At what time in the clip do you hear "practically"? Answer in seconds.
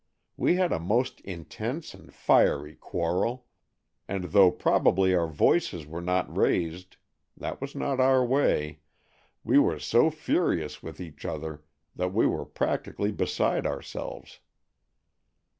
12.45-13.11